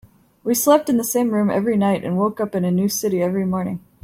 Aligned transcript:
We 0.43 0.55
slept 0.55 0.89
in 0.89 0.97
the 0.97 1.03
same 1.03 1.29
room 1.29 1.51
every 1.51 1.77
night 1.77 2.03
and 2.03 2.17
woke 2.17 2.39
up 2.41 2.55
in 2.55 2.65
a 2.65 2.71
new 2.71 2.89
city 2.89 3.21
every 3.21 3.45
morning. 3.45 3.81